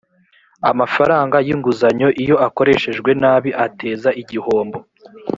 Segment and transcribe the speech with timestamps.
[0.71, 4.79] amafaranga y ‘inguzanyo iyo akoreshejwe nabi ateza igihombo.